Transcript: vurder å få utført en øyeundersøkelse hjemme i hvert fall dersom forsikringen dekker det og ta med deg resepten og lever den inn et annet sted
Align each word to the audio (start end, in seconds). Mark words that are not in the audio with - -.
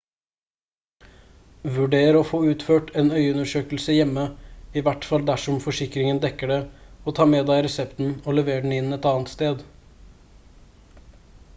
vurder 1.73 2.15
å 2.19 2.23
få 2.29 2.39
utført 2.53 2.87
en 3.01 3.11
øyeundersøkelse 3.17 3.97
hjemme 3.97 4.23
i 4.81 4.83
hvert 4.87 5.05
fall 5.09 5.27
dersom 5.29 5.59
forsikringen 5.67 6.23
dekker 6.25 6.51
det 6.53 6.57
og 7.03 7.17
ta 7.21 7.29
med 7.35 7.47
deg 7.51 7.61
resepten 7.69 8.11
og 8.23 8.39
lever 8.39 8.65
den 8.67 8.75
inn 8.79 8.97
et 8.99 9.07
annet 9.13 9.35
sted 9.37 9.63